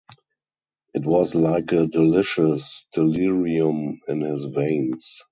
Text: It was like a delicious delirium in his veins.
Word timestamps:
It 0.95 1.05
was 1.05 1.35
like 1.35 1.71
a 1.73 1.85
delicious 1.85 2.87
delirium 2.91 3.99
in 4.07 4.21
his 4.21 4.45
veins. 4.45 5.21